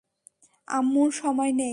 আম্মুর 0.67 1.09
সময় 1.13 1.51
নেই। 1.51 1.69